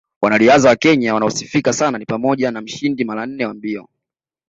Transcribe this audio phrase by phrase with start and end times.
[0.21, 3.89] Wanariadha wa Kenya wanaosifika sana ni pamoja na mshindi mara nne wa mbio